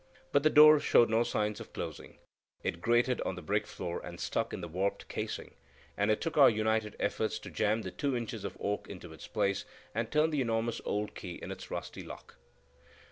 [0.31, 2.17] But the door showed no sign of closing;
[2.63, 5.53] it grated on the brick floor and stuck in the warped casing,
[5.95, 9.27] and it took our united efforts to jam the two inches of oak into its
[9.27, 12.37] place, and turn the enormous old key in its rusty lock.